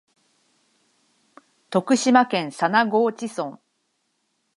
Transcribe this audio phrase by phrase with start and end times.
[1.69, 3.59] 徳島県佐那河内村